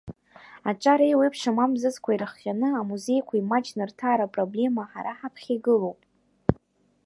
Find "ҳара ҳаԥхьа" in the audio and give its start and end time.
4.91-5.51